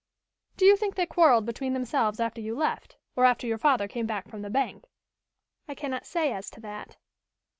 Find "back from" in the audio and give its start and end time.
4.07-4.41